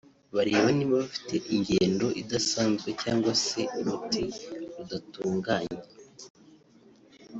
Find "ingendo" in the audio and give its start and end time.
1.55-2.07